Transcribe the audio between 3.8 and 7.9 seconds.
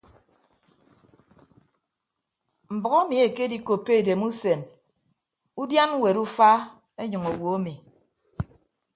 edemusen udian ñwet ufa enyịñ owo emi.